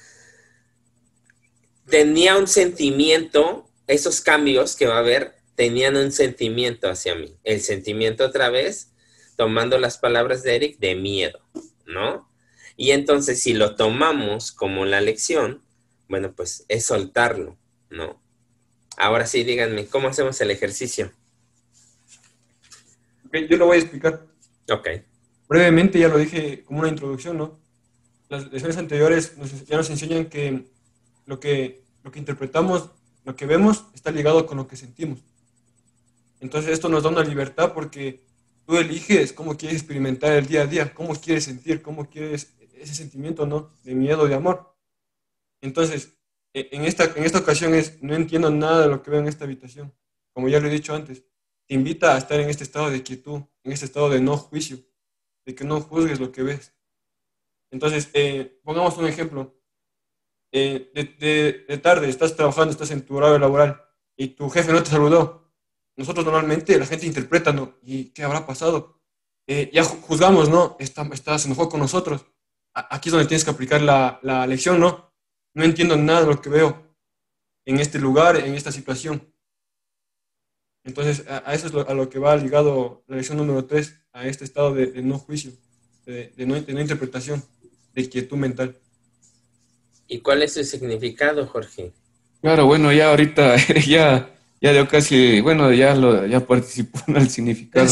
tenía 1.88 2.36
un 2.36 2.46
sentimiento, 2.46 3.70
esos 3.86 4.20
cambios 4.20 4.76
que 4.76 4.86
va 4.86 4.96
a 4.96 5.00
haber, 5.00 5.36
tenían 5.54 5.96
un 5.96 6.12
sentimiento 6.12 6.88
hacia 6.88 7.14
mí. 7.14 7.36
El 7.44 7.60
sentimiento 7.60 8.24
otra 8.24 8.50
vez, 8.50 8.92
tomando 9.36 9.78
las 9.78 9.98
palabras 9.98 10.42
de 10.42 10.56
Eric, 10.56 10.78
de 10.78 10.94
miedo, 10.94 11.40
¿no? 11.86 12.30
Y 12.76 12.90
entonces 12.90 13.42
si 13.42 13.54
lo 13.54 13.74
tomamos 13.74 14.52
como 14.52 14.84
la 14.84 15.00
lección, 15.00 15.62
bueno, 16.08 16.34
pues 16.34 16.64
es 16.68 16.84
soltarlo, 16.84 17.56
¿no? 17.90 18.22
Ahora 18.96 19.26
sí, 19.26 19.44
díganme, 19.44 19.86
¿cómo 19.86 20.08
hacemos 20.08 20.40
el 20.40 20.50
ejercicio? 20.50 21.12
yo 23.50 23.56
lo 23.58 23.66
voy 23.66 23.76
a 23.76 23.80
explicar. 23.80 24.26
Ok. 24.70 24.88
Brevemente, 25.48 25.98
ya 25.98 26.08
lo 26.08 26.18
dije 26.18 26.64
como 26.64 26.80
una 26.80 26.88
introducción, 26.88 27.36
¿no? 27.36 27.58
Las 28.28 28.50
lecciones 28.50 28.78
anteriores 28.78 29.34
ya 29.66 29.76
nos 29.76 29.90
enseñan 29.90 30.26
que 30.26 30.64
lo, 31.26 31.38
que 31.38 31.82
lo 32.02 32.10
que 32.10 32.18
interpretamos, 32.18 32.90
lo 33.24 33.36
que 33.36 33.46
vemos, 33.46 33.84
está 33.94 34.10
ligado 34.10 34.46
con 34.46 34.56
lo 34.56 34.66
que 34.66 34.76
sentimos. 34.76 35.20
Entonces 36.40 36.72
esto 36.72 36.88
nos 36.88 37.02
da 37.02 37.10
una 37.10 37.22
libertad 37.22 37.72
porque 37.72 38.22
tú 38.66 38.76
eliges 38.76 39.32
cómo 39.32 39.56
quieres 39.56 39.78
experimentar 39.78 40.32
el 40.32 40.46
día 40.46 40.62
a 40.62 40.66
día, 40.66 40.94
cómo 40.94 41.14
quieres 41.14 41.44
sentir, 41.44 41.82
cómo 41.82 42.08
quieres 42.08 42.54
ese 42.74 42.94
sentimiento, 42.94 43.46
¿no? 43.46 43.70
De 43.84 43.94
miedo, 43.94 44.26
de 44.26 44.34
amor. 44.34 44.74
Entonces, 45.60 46.06
e, 46.06 46.15
en 46.56 46.84
esta, 46.84 47.04
en 47.04 47.24
esta 47.24 47.38
ocasión 47.38 47.74
es, 47.74 48.02
no 48.02 48.14
entiendo 48.14 48.50
nada 48.50 48.82
de 48.82 48.88
lo 48.88 49.02
que 49.02 49.10
veo 49.10 49.20
en 49.20 49.28
esta 49.28 49.44
habitación. 49.44 49.94
Como 50.32 50.48
ya 50.48 50.58
lo 50.58 50.68
he 50.68 50.70
dicho 50.70 50.94
antes, 50.94 51.24
te 51.66 51.74
invita 51.74 52.14
a 52.14 52.18
estar 52.18 52.40
en 52.40 52.48
este 52.48 52.64
estado 52.64 52.90
de 52.90 53.02
quietud, 53.02 53.42
en 53.62 53.72
este 53.72 53.84
estado 53.84 54.08
de 54.08 54.20
no 54.20 54.36
juicio, 54.36 54.78
de 55.44 55.54
que 55.54 55.64
no 55.64 55.80
juzgues 55.80 56.20
lo 56.20 56.32
que 56.32 56.42
ves. 56.42 56.74
Entonces, 57.70 58.08
eh, 58.14 58.60
pongamos 58.62 58.96
un 58.96 59.06
ejemplo. 59.06 59.54
Eh, 60.52 60.90
de, 60.94 61.78
tarde 61.78 62.08
estás 62.08 62.34
trabajando, 62.34 62.70
estás 62.70 62.90
en 62.90 63.04
tu 63.04 63.16
horario 63.16 63.38
laboral 63.38 63.82
y 64.16 64.28
tu 64.28 64.48
jefe 64.48 64.72
no 64.72 64.82
te 64.82 64.90
saludó. 64.90 65.52
Nosotros 65.96 66.24
normalmente 66.24 66.78
la 66.78 66.86
gente 66.86 67.06
interpreta, 67.06 67.52
¿no? 67.52 67.78
¿Y 67.82 68.10
qué 68.10 68.22
habrá 68.22 68.46
pasado? 68.46 69.00
Eh, 69.46 69.70
ya 69.72 69.84
juzgamos, 69.84 70.48
¿no? 70.48 70.76
Está, 70.78 71.02
está, 71.12 71.38
se 71.38 71.48
enojó 71.48 71.68
con 71.68 71.80
nosotros. 71.80 72.24
Aquí 72.72 73.08
es 73.08 73.12
donde 73.12 73.28
tienes 73.28 73.44
que 73.44 73.50
aplicar 73.50 73.82
la, 73.82 74.20
la 74.22 74.46
lección, 74.46 74.78
¿no? 74.80 75.05
No 75.56 75.64
entiendo 75.64 75.96
nada 75.96 76.20
de 76.20 76.26
lo 76.26 76.40
que 76.40 76.50
veo. 76.50 76.84
en 77.64 77.80
este 77.80 77.98
lugar, 77.98 78.36
en 78.36 78.54
esta 78.54 78.70
situación. 78.70 79.26
Entonces, 80.84 81.24
a, 81.28 81.52
eso 81.52 81.66
es 81.66 81.88
a 81.88 81.94
lo 81.94 82.08
que 82.08 82.20
va 82.20 82.36
ligado 82.36 83.02
la 83.08 83.16
lección 83.16 83.38
número 83.38 83.64
3, 83.64 83.92
a 84.12 84.28
este 84.28 84.44
estado 84.44 84.72
de, 84.72 85.02
no 85.02 85.18
juicio, 85.18 85.50
de, 86.04 86.32
no, 86.46 86.60
de 86.60 86.72
no 86.72 86.80
interpretación, 86.80 87.42
de 87.92 88.08
quietud 88.08 88.36
mental. 88.36 88.76
¿Y 90.06 90.20
cuál 90.20 90.42
es 90.42 90.52
su 90.54 90.62
significado, 90.62 91.44
Jorge? 91.46 91.92
Claro, 92.40 92.66
bueno, 92.66 92.92
ya 92.92 93.10
ahorita 93.10 93.56
ya, 93.88 94.30
ya 94.60 94.72
dio 94.72 94.86
casi, 94.86 95.40
bueno, 95.40 95.72
ya 95.72 95.96
lo, 95.96 96.24
ya 96.26 96.46
participó 96.46 97.00
en 97.08 97.16
el 97.16 97.28
significado. 97.30 97.88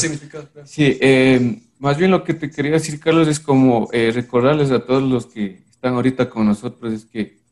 Sí, 0.65 0.99
eh, 1.01 1.59
más 1.79 1.97
bien 1.97 2.13
lo 2.13 2.23
que 2.23 2.35
te 2.35 2.51
quería 2.51 2.73
decir, 2.73 3.01
Carlos, 3.01 3.27
es 3.27 3.41
como 3.41 3.89
eh, 3.93 4.13
recordarles 4.15 4.71
a 4.71 4.85
todos 4.85 5.03
los 5.03 5.27
que 5.27 5.65
están 5.71 5.95
ahorita 5.95 6.31
con 6.31 6.47
nosotros, 6.47 6.93
es 6.93 7.05
que 7.07 7.44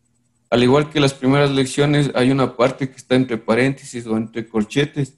al 0.52 0.62
igual 0.62 0.90
que 0.90 1.00
las 1.00 1.14
primeras 1.14 1.50
lecciones, 1.50 2.11
hay 2.14 2.30
una 2.30 2.59
parte 2.59 2.90
que 2.90 2.97
está 2.97 3.14
entre 3.14 3.38
paréntesis 3.38 4.06
o 4.06 4.18
entre 4.18 4.47
corchetes, 4.47 5.14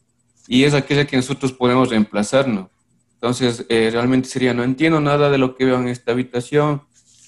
y 0.47 0.63
es 0.63 0.75
aquella 0.75 1.09
que 1.09 1.17
nosotros 1.17 1.53
podemos 1.53 1.91
reemplazarnos. 1.91 2.69
Entonces, 3.15 3.67
eh, 3.69 3.91
realmente 3.91 4.29
sería, 4.29 4.55
no 4.55 4.63
entiendo 4.63 5.01
nada 5.01 5.31
de 5.31 5.39
lo 5.39 5.57
que 5.57 5.65
veo 5.65 5.81
en 5.81 5.89
esta 5.89 6.13
habitación, 6.13 6.83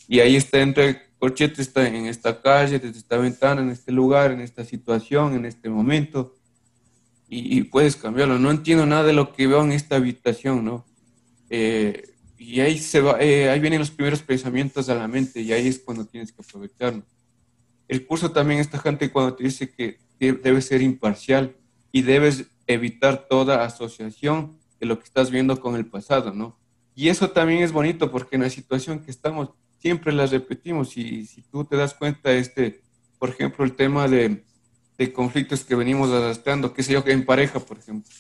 y 0.07 0.21
ahí 0.21 0.37
está 0.37 0.61
entre 0.61 1.03
Corchete 1.19 1.61
está 1.61 1.89
en 1.89 2.07
esta 2.07 2.41
calle, 2.41 2.79
desde 2.79 2.97
esta 2.97 3.17
ventana, 3.17 3.61
en 3.61 3.71
este 3.71 3.91
lugar, 3.91 4.31
en 4.31 4.41
esta 4.41 4.65
situación, 4.65 5.35
en 5.35 5.45
este 5.45 5.69
momento, 5.69 6.37
y, 7.29 7.65
puedes 7.65 7.97
cambiarlo. 7.97 8.39
No 8.39 8.53
entiendo 8.53 8.87
nada 8.87 9.03
de 9.03 9.15
lo 9.15 9.33
que 9.33 9.49
veo 9.49 9.65
en 9.65 9.73
esta 9.73 9.97
habitación, 9.97 10.65
¿no? 10.65 10.87
Eh, 11.51 12.15
y 12.39 12.61
ahí, 12.61 12.79
se 12.79 13.01
va, 13.01 13.21
eh, 13.21 13.51
ahí 13.51 13.59
vienen 13.59 13.81
los 13.81 13.91
primeros 13.91 14.23
pensamientos 14.23 14.89
a 14.91 14.95
la 14.95 15.09
mente 15.09 15.41
y 15.41 15.53
ahí 15.53 15.67
es 15.67 15.81
cuando 15.81 16.05
tienes 16.05 16.31
que 16.31 16.43
aprovecharlo. 16.43 17.03
El 17.89 18.07
curso 18.07 18.33
también 18.33 18.61
está 18.61 18.79
gente 18.79 19.11
cuando 19.11 19.35
te 19.35 19.45
dice 19.45 19.71
que 19.71 19.99
debes 20.19 20.67
ser 20.67 20.83
imparcial 20.83 21.57
y 21.93 22.03
debes 22.03 22.47
evitar 22.67 23.27
toda 23.29 23.65
asociación 23.65 24.59
de 24.81 24.87
lo 24.87 24.99
que 24.99 25.05
estás 25.05 25.31
viendo 25.31 25.61
con 25.61 25.77
el 25.77 25.87
pasado, 25.87 26.33
¿no? 26.33 26.59
Y 26.95 27.09
eso 27.09 27.31
también 27.31 27.63
es 27.63 27.73
bonito 27.73 28.11
porque 28.11 28.37
en 28.37 28.43
la 28.43 28.51
situación 28.51 29.01
que 29.01 29.11
estamos 29.11 29.51
siempre 29.79 30.13
las 30.13 30.31
repetimos 30.31 30.97
y 30.97 31.27
si 31.27 31.43
tú 31.43 31.65
te 31.65 31.77
das 31.77 31.95
cuenta, 31.95 32.33
este, 32.33 32.81
por 33.19 33.29
ejemplo, 33.29 33.65
el 33.65 33.75
tema 33.75 34.09
de, 34.09 34.43
de 34.99 35.13
conflictos 35.13 35.65
que 35.65 35.75
venimos 35.75 36.11
arrastrando, 36.11 36.73
qué 36.73 36.83
sé 36.83 36.95
yo, 36.95 37.03
en 37.07 37.25
pareja, 37.25 37.61
por 37.61 37.79
ejemplo, 37.79 38.11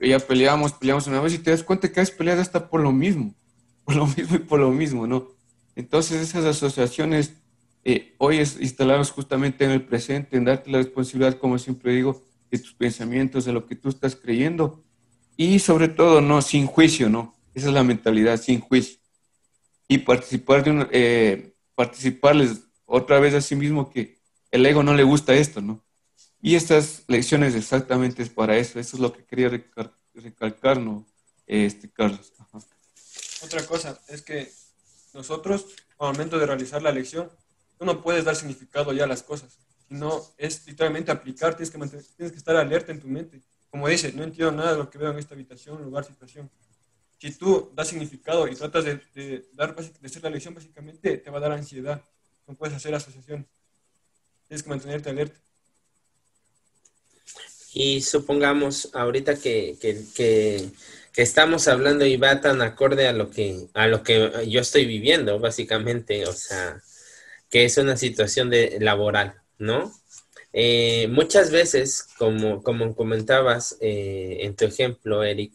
ya 0.00 0.18
peleamos, 0.18 0.72
peleamos 0.74 1.06
una 1.06 1.20
vez 1.20 1.34
y 1.34 1.38
te 1.38 1.50
das 1.50 1.62
cuenta 1.62 1.90
que 1.90 2.00
has 2.00 2.10
peleado 2.10 2.40
hasta 2.40 2.68
por 2.68 2.80
lo 2.80 2.92
mismo, 2.92 3.34
por 3.84 3.96
lo 3.96 4.06
mismo 4.06 4.36
y 4.36 4.40
por 4.40 4.60
lo 4.60 4.70
mismo, 4.70 5.06
¿no? 5.06 5.28
Entonces 5.74 6.20
esas 6.20 6.44
asociaciones 6.44 7.34
eh, 7.84 8.14
hoy 8.18 8.38
es 8.38 8.60
instalarlos 8.60 9.10
justamente 9.10 9.64
en 9.64 9.70
el 9.70 9.84
presente, 9.84 10.36
en 10.36 10.44
darte 10.44 10.70
la 10.70 10.78
responsabilidad, 10.78 11.38
como 11.38 11.58
siempre 11.58 11.92
digo, 11.92 12.22
de 12.50 12.58
tus 12.58 12.74
pensamientos, 12.74 13.44
de 13.44 13.52
lo 13.52 13.66
que 13.66 13.76
tú 13.76 13.88
estás 13.88 14.16
creyendo 14.16 14.84
y 15.36 15.58
sobre 15.58 15.88
todo, 15.88 16.20
no, 16.20 16.42
sin 16.42 16.66
juicio, 16.66 17.08
¿no? 17.08 17.34
Esa 17.54 17.68
es 17.68 17.74
la 17.74 17.84
mentalidad, 17.84 18.40
sin 18.40 18.60
juicio 18.60 18.98
y 19.88 19.98
participar 19.98 20.62
de 20.62 20.88
eh, 20.92 21.54
participarles 21.74 22.60
otra 22.84 23.18
vez 23.18 23.34
a 23.34 23.40
sí 23.40 23.56
mismo 23.56 23.90
que 23.90 24.18
el 24.50 24.64
ego 24.66 24.82
no 24.82 24.94
le 24.94 25.02
gusta 25.02 25.34
esto, 25.34 25.60
¿no? 25.60 25.82
Y 26.40 26.54
estas 26.54 27.04
lecciones 27.08 27.54
exactamente 27.54 28.22
es 28.22 28.28
para 28.28 28.56
eso, 28.56 28.78
eso 28.78 28.96
es 28.96 29.00
lo 29.00 29.12
que 29.12 29.24
quería 29.24 29.48
recalcar, 30.14 30.78
¿no? 30.78 31.06
Este, 31.46 31.90
Carlos. 31.90 32.32
Otra 33.42 33.66
cosa 33.66 33.98
es 34.08 34.22
que 34.22 34.52
nosotros, 35.14 35.66
al 35.98 36.12
momento 36.12 36.38
de 36.38 36.46
realizar 36.46 36.82
la 36.82 36.92
lección, 36.92 37.30
tú 37.78 37.84
no 37.84 38.02
puedes 38.02 38.24
dar 38.24 38.36
significado 38.36 38.92
ya 38.92 39.04
a 39.04 39.06
las 39.06 39.22
cosas, 39.22 39.58
sino 39.88 40.22
es 40.36 40.66
literalmente 40.66 41.10
aplicar, 41.10 41.56
tienes 41.56 41.70
que, 41.70 41.78
tienes 42.16 42.32
que 42.32 42.38
estar 42.38 42.56
alerta 42.56 42.92
en 42.92 43.00
tu 43.00 43.08
mente. 43.08 43.40
Como 43.70 43.88
dice, 43.88 44.12
no 44.12 44.24
entiendo 44.24 44.52
nada 44.52 44.72
de 44.72 44.78
lo 44.78 44.90
que 44.90 44.98
veo 44.98 45.10
en 45.10 45.18
esta 45.18 45.34
habitación, 45.34 45.82
lugar, 45.82 46.04
situación 46.04 46.50
si 47.18 47.32
tú 47.32 47.70
das 47.74 47.88
significado 47.88 48.46
y 48.46 48.54
tratas 48.54 48.84
de, 48.84 49.44
dar, 49.52 49.74
de 49.74 50.06
hacer 50.06 50.22
la 50.22 50.30
lección, 50.30 50.54
básicamente 50.54 51.18
te 51.18 51.30
va 51.30 51.38
a 51.38 51.40
dar 51.40 51.52
ansiedad. 51.52 52.02
No 52.46 52.54
puedes 52.54 52.74
hacer 52.74 52.94
asociación. 52.94 53.46
Tienes 54.46 54.62
que 54.62 54.70
mantenerte 54.70 55.10
alerta. 55.10 55.38
Y 57.72 58.00
supongamos 58.00 58.90
ahorita 58.94 59.36
que, 59.36 59.76
que, 59.80 60.70
estamos 61.16 61.66
hablando 61.66 62.06
y 62.06 62.16
va 62.16 62.40
tan 62.40 62.62
acorde 62.62 63.08
a 63.08 63.12
lo 63.12 63.28
que 63.28 63.66
a 63.74 63.88
lo 63.88 64.04
que 64.04 64.46
yo 64.48 64.60
estoy 64.60 64.86
viviendo, 64.86 65.40
básicamente, 65.40 66.24
o 66.26 66.32
sea, 66.32 66.80
que 67.50 67.64
es 67.64 67.76
una 67.78 67.96
situación 67.96 68.50
de 68.50 68.78
laboral, 68.80 69.34
¿no? 69.58 69.92
Eh, 70.52 71.08
muchas 71.08 71.50
veces, 71.50 72.08
como, 72.18 72.62
como 72.62 72.94
comentabas 72.94 73.76
eh, 73.80 74.38
en 74.40 74.56
tu 74.56 74.64
ejemplo, 74.64 75.22
Eric, 75.22 75.52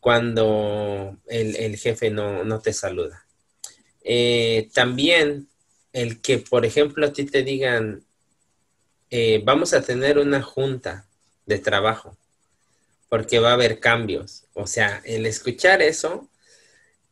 cuando 0.00 1.16
el, 1.26 1.76
jefe 1.76 2.10
no, 2.10 2.60
te 2.60 2.72
saluda. 2.72 3.26
Eh, 4.02 4.68
también 4.74 5.48
el 5.92 6.20
que, 6.20 6.38
por 6.38 6.66
ejemplo, 6.66 7.06
a 7.06 7.12
ti 7.12 7.24
te 7.24 7.42
digan, 7.42 8.04
vamos 9.44 9.72
a 9.72 9.82
tener 9.82 10.18
una 10.18 10.42
junta 10.42 11.06
de 11.46 11.58
trabajo, 11.58 12.16
porque 13.08 13.38
va 13.38 13.50
a 13.50 13.54
haber 13.54 13.80
cambios. 13.80 14.44
O 14.54 14.66
sea, 14.66 15.00
el 15.04 15.24
escuchar 15.26 15.82
eso, 15.82 16.28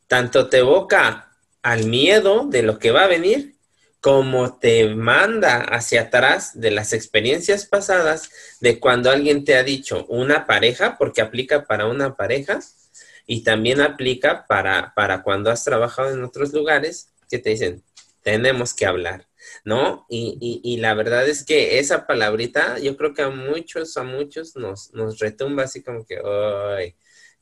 tanto 0.09 0.49
te 0.49 0.59
evoca 0.59 1.32
al 1.62 1.87
miedo 1.87 2.47
de 2.47 2.62
lo 2.62 2.78
que 2.78 2.90
va 2.90 3.04
a 3.04 3.09
venir, 3.09 3.54
como 4.02 4.59
te 4.59 4.97
manda 4.97 5.61
hacia 5.61 6.02
atrás 6.02 6.59
de 6.61 6.73
las 6.73 6.92
experiencias 6.92 7.66
pasadas 7.66 8.30
de 8.61 8.80
cuando 8.80 9.11
alguien 9.11 9.44
te 9.44 9.54
ha 9.54 9.62
dicho 9.62 10.06
una 10.06 10.44
pareja, 10.44 10.99
porque 10.99 11.23
aplica 11.23 11.66
para 11.66 11.87
una 11.87 12.16
pareja, 12.16 12.59
y 13.28 13.44
también 13.44 13.80
aplica 13.80 14.44
para, 14.49 14.92
para 14.97 15.23
cuando 15.23 15.52
has 15.52 15.62
trabajado 15.62 16.11
en 16.11 16.25
otros 16.25 16.52
lugares 16.52 17.12
que 17.30 17.38
te 17.38 17.50
dicen, 17.50 17.85
tenemos 18.23 18.75
que 18.75 18.87
hablar, 18.87 19.28
¿no? 19.64 20.04
Y, 20.09 20.61
y, 20.64 20.76
la 20.78 20.94
verdad 20.94 21.28
es 21.28 21.44
que 21.44 21.78
esa 21.78 22.04
palabrita, 22.04 22.80
yo 22.80 22.97
creo 22.97 23.14
que 23.14 23.23
a 23.23 23.30
muchos, 23.30 23.97
a 23.97 24.02
muchos 24.02 24.56
nos, 24.56 24.92
nos 24.94 25.21
retumba 25.21 25.62
así 25.62 25.80
como 25.80 26.04
que, 26.04 26.21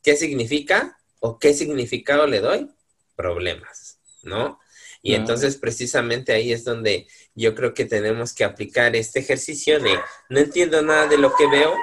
¿qué 0.02 0.14
significa? 0.14 0.98
¿O 1.20 1.38
qué 1.38 1.54
significado 1.54 2.26
le 2.26 2.40
doy? 2.40 2.70
Problemas, 3.16 3.98
¿no? 4.22 4.60
Y 5.02 5.14
entonces 5.14 5.56
precisamente 5.56 6.32
ahí 6.32 6.52
es 6.52 6.64
donde 6.64 7.06
yo 7.34 7.54
creo 7.54 7.72
que 7.72 7.86
tenemos 7.86 8.34
que 8.34 8.44
aplicar 8.44 8.94
este 8.94 9.20
ejercicio 9.20 9.80
de 9.80 9.98
no 10.28 10.38
entiendo 10.38 10.82
nada 10.82 11.06
de 11.06 11.16
lo 11.16 11.34
que 11.34 11.46
veo. 11.46 11.74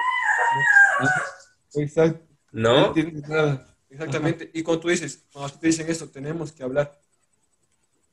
Exacto. 1.74 2.24
¿No? 2.52 2.80
No 2.80 2.86
entiendo 2.88 3.28
nada. 3.28 3.76
Exactamente. 3.90 4.50
Y 4.54 4.62
cuando 4.62 4.82
tú 4.82 4.88
dices, 4.88 5.24
cuando 5.32 5.58
te 5.58 5.66
dicen 5.66 5.90
esto, 5.90 6.08
tenemos 6.08 6.52
que 6.52 6.62
hablar, 6.62 7.00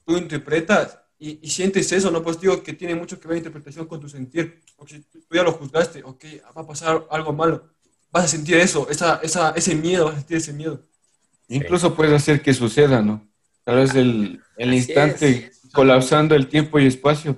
tú 0.05 0.17
interpretas 0.17 0.99
y, 1.17 1.49
sientes 1.49 1.91
eso, 1.91 2.11
¿no? 2.11 2.21
Pues 2.21 2.39
digo 2.39 2.61
que 2.61 2.73
tiene 2.73 2.95
mucho 2.95 3.19
que 3.19 3.27
ver 3.27 3.35
la 3.35 3.39
interpretación 3.39 3.87
con 3.87 3.99
tu 3.99 4.09
sentir. 4.09 4.61
Porque 4.75 4.99
tú 4.99 5.19
ya 5.31 5.43
lo 5.43 5.53
juzgaste, 5.53 6.03
ok, 6.03 6.25
va 6.55 6.61
a 6.61 6.67
pasar 6.67 7.05
algo 7.09 7.31
malo. 7.31 7.69
Vas 8.11 8.25
a 8.25 8.27
sentir 8.27 8.57
eso, 8.57 8.87
esa, 8.89 9.19
esa, 9.23 9.51
ese 9.51 9.75
miedo, 9.75 10.05
vas 10.05 10.15
a 10.15 10.17
sentir 10.19 10.37
ese 10.37 10.53
miedo. 10.53 10.81
Incluso 11.47 11.95
puedes 11.95 12.13
hacer 12.13 12.41
que 12.41 12.53
suceda, 12.53 13.01
¿no? 13.01 13.27
Tal 13.65 13.75
vez 13.75 13.93
el, 13.95 14.41
el 14.57 14.73
instante 14.73 15.51
colapsando 15.73 16.35
el 16.35 16.47
tiempo 16.47 16.79
y 16.79 16.87
espacio. 16.87 17.35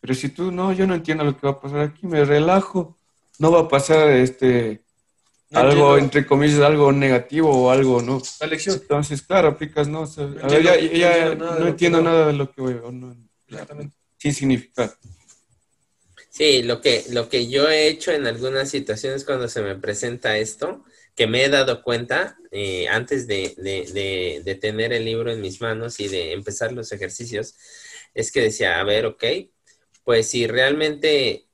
Pero 0.00 0.14
si 0.14 0.30
tú, 0.30 0.50
no, 0.50 0.72
yo 0.72 0.86
no 0.86 0.94
entiendo 0.94 1.22
lo 1.22 1.36
que 1.36 1.46
va 1.46 1.52
a 1.52 1.60
pasar 1.60 1.80
aquí, 1.80 2.06
me 2.06 2.24
relajo, 2.24 2.98
no 3.38 3.52
va 3.52 3.60
a 3.60 3.68
pasar 3.68 4.08
este 4.10 4.82
algo, 5.52 5.96
entre 5.96 6.26
comillas, 6.26 6.60
algo 6.60 6.92
negativo 6.92 7.50
o 7.50 7.70
algo, 7.70 8.02
¿no? 8.02 8.20
La 8.40 8.46
lección. 8.46 8.78
Entonces, 8.80 9.22
claro, 9.22 9.48
aplicas, 9.48 9.88
¿no? 9.88 10.04
no, 10.04 11.66
entiendo, 11.66 12.02
nada, 12.02 12.26
de 12.26 12.32
lo 12.32 12.50
que 12.50 12.62
veo. 12.62 12.90
No, 12.90 13.16
Exactamente. 13.48 13.96
Sin 14.18 14.34
significar. 14.34 14.92
Sí, 16.30 16.62
lo 16.62 16.80
que, 16.80 17.04
lo 17.10 17.28
que 17.28 17.48
yo 17.48 17.68
he 17.68 17.86
hecho 17.86 18.10
en 18.10 18.26
algunas 18.26 18.68
situaciones 18.68 19.24
cuando 19.24 19.48
se 19.48 19.62
me 19.62 19.76
presenta 19.76 20.36
esto, 20.36 20.84
que 21.16 21.26
me 21.26 21.44
he 21.44 21.48
dado 21.48 21.82
cuenta 21.82 22.38
eh, 22.50 22.88
antes 22.88 23.26
de, 23.26 23.54
de, 24.44 24.54
tener 24.56 24.92
el 24.92 25.04
libro 25.04 25.32
en 25.32 25.40
mis 25.40 25.60
manos 25.60 25.98
y 25.98 26.08
de 26.08 26.32
empezar 26.32 26.72
los 26.72 26.92
ejercicios, 26.92 27.54
es 28.14 28.30
que 28.30 28.42
decía, 28.42 28.78
a 28.78 28.84
ver, 28.84 29.06
ok, 29.06 29.24
pues 30.04 30.28
si 30.28 30.46
realmente 30.46 31.48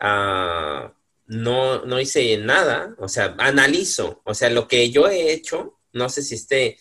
uh, 0.00 0.90
no, 1.26 1.84
no 1.84 2.00
hice 2.00 2.36
nada, 2.38 2.94
o 2.98 3.08
sea, 3.08 3.36
analizo, 3.38 4.20
o 4.24 4.34
sea, 4.34 4.50
lo 4.50 4.66
que 4.66 4.90
yo 4.90 5.08
he 5.08 5.32
hecho, 5.32 5.78
no 5.92 6.08
sé 6.08 6.22
si 6.22 6.34
esté, 6.34 6.78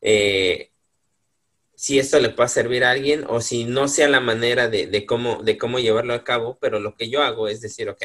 eh, 0.00 0.72
si 1.76 1.98
esto 1.98 2.18
le 2.18 2.30
puede 2.30 2.48
servir 2.48 2.84
a 2.84 2.90
alguien 2.90 3.24
o 3.28 3.40
si 3.40 3.64
no 3.64 3.88
sea 3.88 4.08
la 4.08 4.20
manera 4.20 4.68
de, 4.68 5.06
cómo, 5.06 5.42
de 5.42 5.56
cómo 5.56 5.78
llevarlo 5.78 6.14
a 6.14 6.24
cabo, 6.24 6.58
pero 6.60 6.80
lo 6.80 6.96
que 6.96 7.08
yo 7.08 7.22
hago 7.22 7.48
es 7.48 7.60
decir, 7.60 7.88
ok, 7.88 8.02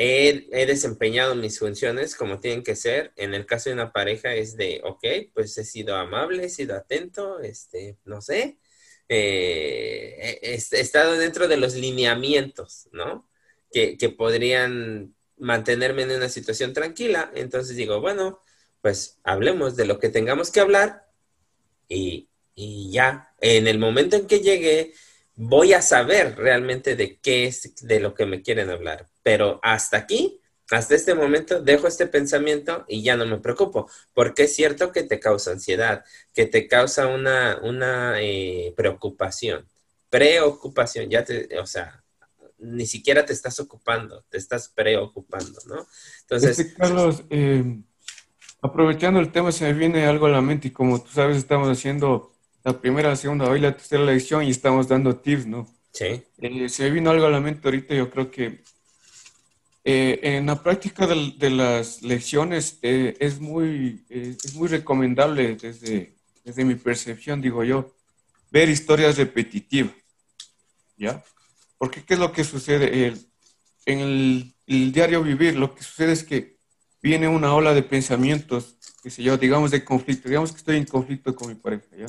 he, 0.00 0.66
desempeñado 0.66 1.34
mis 1.34 1.58
funciones 1.58 2.14
como 2.14 2.40
tienen 2.40 2.62
que 2.62 2.74
ser. 2.74 3.12
En 3.16 3.34
el 3.34 3.44
caso 3.44 3.68
de 3.68 3.74
una 3.74 3.92
pareja 3.92 4.34
es 4.34 4.56
de, 4.56 4.80
ok, 4.82 5.04
pues 5.34 5.56
he 5.58 5.64
sido 5.64 5.94
amable, 5.96 6.44
he 6.44 6.48
sido 6.48 6.74
atento, 6.74 7.40
este, 7.40 7.98
no 8.04 8.22
sé, 8.22 8.58
eh, 9.08 10.38
he 10.42 10.54
estado 10.54 11.18
dentro 11.18 11.48
de 11.48 11.56
los 11.58 11.74
lineamientos, 11.74 12.88
¿no? 12.92 13.28
que, 13.70 13.98
que 13.98 14.08
podrían 14.08 15.14
mantenerme 15.36 16.02
en 16.02 16.12
una 16.12 16.28
situación 16.28 16.72
tranquila. 16.72 17.30
Entonces 17.34 17.76
digo, 17.76 18.00
bueno, 18.00 18.40
pues 18.80 19.20
hablemos 19.22 19.76
de 19.76 19.84
lo 19.84 19.98
que 19.98 20.08
tengamos 20.08 20.50
que 20.50 20.60
hablar 20.60 21.06
y, 21.88 22.28
y 22.54 22.90
ya, 22.90 23.34
en 23.40 23.66
el 23.66 23.78
momento 23.78 24.16
en 24.16 24.26
que 24.26 24.40
llegue, 24.40 24.94
voy 25.34 25.74
a 25.74 25.82
saber 25.82 26.36
realmente 26.36 26.96
de 26.96 27.18
qué 27.18 27.44
es 27.44 27.74
de 27.86 28.00
lo 28.00 28.14
que 28.14 28.26
me 28.26 28.42
quieren 28.42 28.70
hablar. 28.70 29.09
Pero 29.22 29.60
hasta 29.62 29.98
aquí, 29.98 30.40
hasta 30.70 30.94
este 30.94 31.14
momento, 31.14 31.60
dejo 31.60 31.88
este 31.88 32.06
pensamiento 32.06 32.84
y 32.88 33.02
ya 33.02 33.16
no 33.16 33.26
me 33.26 33.38
preocupo, 33.38 33.90
porque 34.14 34.44
es 34.44 34.54
cierto 34.54 34.92
que 34.92 35.02
te 35.02 35.18
causa 35.18 35.50
ansiedad, 35.50 36.04
que 36.32 36.46
te 36.46 36.68
causa 36.68 37.08
una, 37.08 37.58
una 37.62 38.20
eh, 38.20 38.72
preocupación, 38.76 39.66
preocupación, 40.08 41.10
ya 41.10 41.24
te, 41.24 41.58
o 41.58 41.66
sea, 41.66 42.02
ni 42.58 42.86
siquiera 42.86 43.24
te 43.24 43.32
estás 43.32 43.58
ocupando, 43.58 44.24
te 44.28 44.38
estás 44.38 44.68
preocupando, 44.68 45.58
¿no? 45.66 45.86
Entonces... 46.22 46.58
Este, 46.58 46.74
Carlos, 46.74 47.24
eh, 47.30 47.80
aprovechando 48.62 49.18
el 49.18 49.32
tema, 49.32 49.50
se 49.50 49.64
me 49.64 49.72
viene 49.72 50.06
algo 50.06 50.26
a 50.26 50.30
la 50.30 50.40
mente 50.40 50.68
y 50.68 50.70
como 50.70 51.02
tú 51.02 51.10
sabes, 51.10 51.36
estamos 51.36 51.68
haciendo 51.68 52.32
la 52.62 52.80
primera, 52.80 53.08
la 53.08 53.16
segunda, 53.16 53.48
hoy 53.48 53.60
la 53.60 53.72
tercera 53.72 54.04
lección 54.04 54.44
y 54.44 54.50
estamos 54.50 54.86
dando 54.86 55.16
tips, 55.16 55.46
¿no? 55.46 55.66
Sí. 55.92 56.22
Eh, 56.38 56.68
se 56.68 56.84
me 56.84 56.90
vino 56.90 57.10
algo 57.10 57.26
a 57.26 57.30
la 57.30 57.40
mente 57.40 57.66
ahorita, 57.66 57.94
yo 57.94 58.10
creo 58.10 58.30
que 58.30 58.62
eh, 59.84 60.20
en 60.22 60.46
la 60.46 60.62
práctica 60.62 61.06
de, 61.06 61.50
las 61.50 62.02
lecciones 62.02 62.78
eh, 62.82 63.16
es, 63.18 63.40
muy, 63.40 64.04
es 64.08 64.54
muy 64.54 64.68
recomendable 64.68 65.56
desde, 65.56 66.14
desde 66.44 66.64
mi 66.64 66.74
percepción, 66.74 67.40
digo 67.40 67.64
yo, 67.64 67.94
ver 68.50 68.68
historias 68.68 69.16
repetitivas, 69.16 69.94
¿ya? 70.96 71.22
Porque 71.78 72.04
¿qué 72.04 72.14
es 72.14 72.20
lo 72.20 72.32
que 72.32 72.44
sucede? 72.44 73.14
en 73.86 73.98
el, 73.98 74.54
el, 74.66 74.92
diario 74.92 75.22
vivir, 75.22 75.56
lo 75.56 75.74
que 75.74 75.82
sucede 75.82 76.12
es 76.12 76.22
que 76.22 76.58
viene 77.02 77.26
una 77.26 77.54
ola 77.54 77.72
de 77.72 77.82
pensamientos, 77.82 78.76
qué 79.02 79.10
sé 79.10 79.22
yo, 79.22 79.38
digamos 79.38 79.70
de 79.70 79.82
conflicto, 79.82 80.28
digamos 80.28 80.52
que 80.52 80.58
estoy 80.58 80.76
en 80.76 80.84
conflicto 80.84 81.34
con 81.34 81.48
mi 81.48 81.54
pareja, 81.54 81.86
¿ya? 81.96 82.06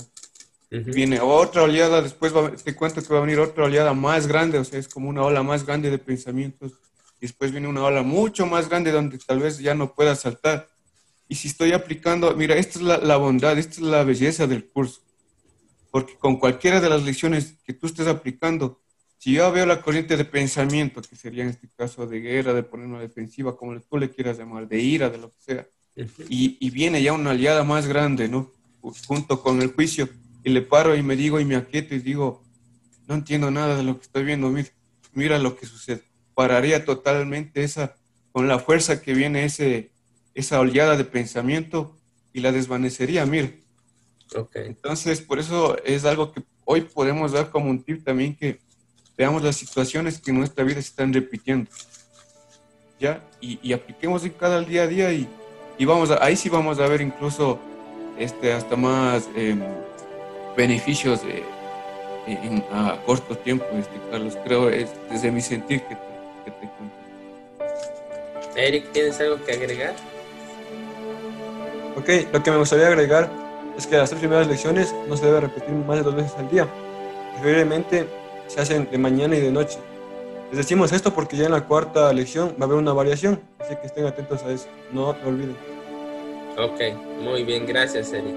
Viene 0.70 1.20
otra 1.20 1.64
oleada, 1.64 2.02
después 2.02 2.34
te 2.64 2.76
cuento 2.76 3.02
que 3.02 3.14
va 3.14 3.20
a 3.20 3.24
venir 3.24 3.40
otra 3.40 3.66
oleada 3.66 3.94
más 3.94 4.26
grande, 4.26 4.58
o 4.58 4.64
sea, 4.64 4.80
es 4.80 4.88
como 4.88 5.10
una 5.10 5.22
ola 5.22 5.44
más 5.44 5.66
grande 5.66 5.90
de 5.90 5.98
pensamientos. 5.98 6.80
Después 7.22 7.52
viene 7.52 7.68
una 7.68 7.84
ola 7.84 8.02
mucho 8.02 8.48
más 8.48 8.68
grande 8.68 8.92
donde 8.92 9.20
tal 9.20 9.40
vez 9.40 9.60
ya 9.60 9.76
no 9.76 9.94
pueda 9.94 10.16
saltar. 10.16 10.68
Y 11.30 11.36
si 11.36 11.48
estoy 11.48 11.72
aplicando, 11.72 12.36
mira, 12.36 12.58
esta 12.58 12.80
es 12.80 12.84
la, 12.84 12.98
la 12.98 13.16
bondad, 13.16 13.58
esta 13.58 13.76
es 13.76 13.82
la 13.82 14.04
belleza 14.04 14.48
del 14.48 14.68
curso. 14.68 15.02
Porque 15.92 16.18
con 16.18 16.38
cualquiera 16.38 16.82
de 16.82 16.90
las 16.90 17.04
lecciones 17.04 17.56
que 17.64 17.74
tú 17.74 17.86
estés 17.86 18.08
aplicando, 18.08 18.82
si 19.18 19.34
yo 19.34 19.52
veo 19.52 19.66
la 19.68 19.82
corriente 19.82 20.18
de 20.18 20.26
pensamiento, 20.26 21.02
que 21.02 21.16
sería 21.16 21.44
en 21.44 21.50
este 21.50 21.70
caso 21.78 22.08
de 22.08 22.20
guerra, 22.20 22.54
de 22.54 22.64
poner 22.64 22.88
una 22.88 23.00
defensiva, 23.00 23.56
como 23.56 23.80
tú 23.80 23.98
le 24.00 24.10
quieras 24.10 24.40
llamar, 24.40 24.68
de 24.68 24.80
ira, 24.80 25.10
de 25.12 25.20
lo 25.20 25.30
que 25.30 25.38
sea, 25.40 25.68
y, 26.28 26.58
y 26.60 26.70
viene 26.72 27.04
ya 27.04 27.14
una 27.14 27.32
aliada 27.32 27.64
más 27.64 27.86
grande, 27.88 28.28
¿no? 28.28 28.52
Junto 29.06 29.44
con 29.44 29.62
el 29.62 29.74
juicio, 29.74 30.10
y 30.44 30.50
le 30.50 30.64
paro 30.64 30.96
y 30.96 31.04
me 31.04 31.16
digo 31.16 31.40
y 31.40 31.46
me 31.46 31.56
aquieto 31.56 31.94
y 31.94 32.00
digo, 32.00 32.44
no 33.08 33.14
entiendo 33.14 33.52
nada 33.52 33.78
de 33.78 33.84
lo 33.84 33.98
que 34.00 34.06
estoy 34.06 34.24
viendo, 34.24 34.50
mira, 34.50 34.70
mira 35.14 35.38
lo 35.38 35.56
que 35.56 35.68
sucede. 35.68 36.04
Pararía 36.42 36.86
totalmente 36.86 37.64
esa, 37.64 37.96
con 38.32 38.48
la 38.48 38.60
fuerza 38.60 39.02
que 39.02 39.14
viene 39.14 39.46
ese, 39.46 39.92
esa 40.34 40.60
oleada 40.60 40.98
de 40.98 41.04
pensamiento 41.04 41.96
y 42.34 42.40
la 42.40 42.52
desvanecería, 42.52 43.26
mira. 43.26 43.52
Okay. 44.36 44.68
Entonces, 44.68 45.22
por 45.22 45.40
eso 45.40 45.78
es 45.84 46.06
algo 46.06 46.32
que 46.32 46.42
hoy 46.66 46.82
podemos 46.82 47.32
dar 47.34 47.50
como 47.50 47.70
un 47.70 47.84
tip 47.84 48.04
también 48.04 48.36
que 48.36 48.60
veamos 49.18 49.44
las 49.44 49.56
situaciones 49.56 50.20
que 50.20 50.32
en 50.32 50.40
nuestra 50.40 50.64
vida 50.64 50.76
se 50.76 50.90
están 50.90 51.14
repitiendo. 51.14 51.70
¿Ya? 53.00 53.24
Y, 53.40 53.60
y 53.62 53.74
apliquemos 53.74 54.24
en 54.24 54.32
cada 54.32 54.62
día 54.62 54.84
a 54.84 54.88
día 54.88 55.12
y, 55.12 55.28
y 55.78 55.86
vamos 55.86 56.12
a, 56.12 56.24
ahí 56.24 56.36
sí 56.36 56.50
vamos 56.50 56.80
a 56.80 56.88
ver 56.88 57.02
incluso 57.02 57.60
este, 58.18 58.54
hasta 58.54 58.76
más... 58.76 59.30
Eh, 59.36 59.56
beneficios 60.56 61.22
en, 62.28 62.64
a 62.72 63.02
corto 63.06 63.38
tiempo, 63.38 63.66
este, 63.74 64.00
Carlos. 64.10 64.38
Creo 64.44 64.70
es 64.70 64.90
desde 65.10 65.32
mi 65.32 65.42
sentir 65.42 65.82
que 65.84 65.98
que 66.44 66.52
te 66.52 66.58
cuento. 66.60 66.96
Eric, 68.56 68.92
¿tienes 68.92 69.20
algo 69.20 69.44
que 69.44 69.54
agregar? 69.54 69.94
Ok, 71.98 72.10
lo 72.34 72.44
que 72.44 72.52
me 72.52 72.58
gustaría 72.58 72.88
agregar 72.88 73.30
es 73.78 73.88
que 73.88 73.98
las 73.98 74.10
tres 74.10 74.20
primeras 74.20 74.48
lecciones 74.48 74.94
no 75.08 75.16
se 75.16 75.26
debe 75.26 75.42
repetir 75.42 75.74
más 75.74 75.98
de 75.98 76.04
dos 76.04 76.16
veces 76.16 76.34
al 76.38 76.50
día. 76.50 76.68
Preferiblemente 77.34 78.08
se 78.48 78.62
hacen 78.62 78.90
de 78.90 78.98
mañana 78.98 79.36
y 79.36 79.42
de 79.42 79.52
noche. 79.52 79.80
Les 80.50 80.58
decimos 80.58 80.92
esto 80.92 81.14
porque 81.14 81.38
ya 81.38 81.46
en 81.46 81.52
la 81.52 81.66
cuarta 81.66 82.12
lección 82.12 82.56
va 82.60 82.64
a 82.64 82.66
haber 82.66 82.78
una 82.78 82.92
variación, 82.92 83.40
así 83.60 83.76
que 83.78 83.88
estén 83.88 84.06
atentos 84.06 84.44
a 84.44 84.52
eso, 84.52 84.68
no 84.92 85.16
lo 85.24 85.30
olviden. 85.30 85.56
Ok, 86.58 86.82
muy 87.22 87.44
bien, 87.44 87.66
gracias 87.66 88.12
Eric. 88.12 88.36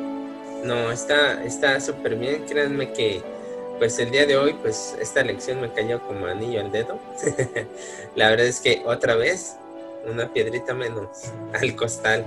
No, 0.62 0.92
está 0.92 1.42
está 1.44 1.80
súper 1.80 2.16
bien. 2.16 2.44
Créanme 2.48 2.92
que 2.92 3.20
pues 3.78 3.98
el 3.98 4.10
día 4.10 4.26
de 4.26 4.36
hoy 4.36 4.54
pues 4.54 4.96
esta 5.00 5.22
lección 5.22 5.60
me 5.60 5.72
cayó 5.72 6.00
como 6.06 6.26
anillo 6.26 6.60
al 6.60 6.72
dedo. 6.72 6.98
La 8.16 8.30
verdad 8.30 8.46
es 8.46 8.60
que 8.60 8.82
otra 8.84 9.14
vez 9.14 9.56
una 10.06 10.32
piedrita 10.32 10.74
menos 10.74 11.08
al 11.52 11.76
costal. 11.76 12.24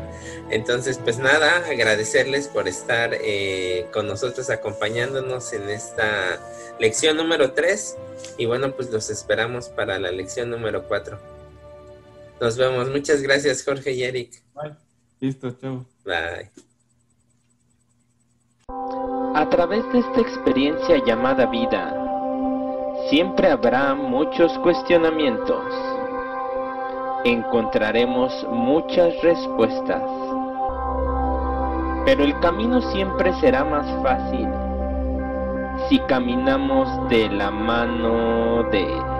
Entonces, 0.50 1.00
pues 1.04 1.20
nada, 1.20 1.58
agradecerles 1.68 2.48
por 2.48 2.68
estar 2.68 3.12
eh, 3.14 3.88
con 3.94 4.08
nosotros 4.08 4.50
acompañándonos 4.50 5.54
en 5.54 5.70
esta 5.70 6.40
lección 6.80 7.18
número 7.18 7.52
3 7.52 7.98
y 8.38 8.46
bueno, 8.46 8.72
pues 8.76 8.90
los 8.90 9.10
esperamos 9.10 9.70
para 9.70 10.00
la 10.00 10.12
lección 10.12 10.50
número 10.50 10.88
4. 10.88 11.20
Nos 12.40 12.58
vemos. 12.58 12.90
Muchas 12.90 13.22
gracias, 13.22 13.64
Jorge 13.64 13.92
y 13.92 14.04
Eric. 14.04 14.42
Bye. 14.54 14.76
Listo, 15.20 15.52
chao. 15.60 15.86
Bye. 16.06 16.52
A 19.38 19.47
través 19.50 19.88
de 19.93 20.00
esta 20.00 20.19
experiencia 20.19 20.97
llamada 21.06 21.45
vida, 21.45 21.93
siempre 23.08 23.52
habrá 23.52 23.93
muchos 23.93 24.52
cuestionamientos. 24.63 25.63
Encontraremos 27.23 28.34
muchas 28.50 29.13
respuestas. 29.21 30.02
Pero 32.04 32.23
el 32.23 32.39
camino 32.39 32.82
siempre 32.82 33.32
será 33.34 33.63
más 33.63 33.86
fácil 34.02 34.47
si 35.88 36.00
caminamos 36.00 36.89
de 37.08 37.30
la 37.30 37.52
mano 37.52 38.63
de 38.71 39.17